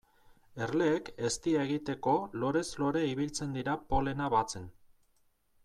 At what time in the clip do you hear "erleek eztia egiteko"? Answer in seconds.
0.65-2.15